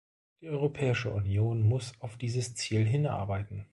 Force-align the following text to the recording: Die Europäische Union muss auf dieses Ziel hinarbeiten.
Die 0.41 0.49
Europäische 0.49 1.11
Union 1.13 1.61
muss 1.61 1.93
auf 1.99 2.17
dieses 2.17 2.55
Ziel 2.55 2.83
hinarbeiten. 2.87 3.67